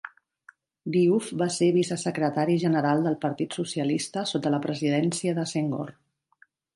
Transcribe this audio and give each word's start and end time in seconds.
Diouf 0.93 1.27
va 1.41 1.47
ser 1.57 1.67
vicesecretari 1.75 2.57
general 2.63 3.05
del 3.07 3.17
Partit 3.25 3.57
Socialista 3.59 4.23
sota 4.31 4.53
la 4.55 4.61
presidència 4.65 5.37
de 5.41 5.47
Senghor. 5.53 5.93